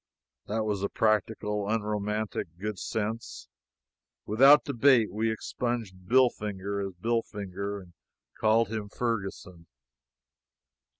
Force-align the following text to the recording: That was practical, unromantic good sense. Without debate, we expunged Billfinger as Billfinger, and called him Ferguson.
That 0.47 0.63
was 0.65 0.83
practical, 0.95 1.69
unromantic 1.69 2.47
good 2.57 2.79
sense. 2.79 3.47
Without 4.25 4.65
debate, 4.65 5.11
we 5.11 5.29
expunged 5.31 6.07
Billfinger 6.07 6.81
as 6.87 6.93
Billfinger, 6.95 7.79
and 7.83 7.93
called 8.35 8.69
him 8.69 8.89
Ferguson. 8.89 9.67